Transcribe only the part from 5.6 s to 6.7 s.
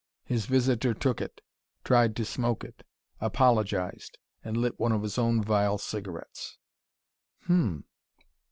cigarettes."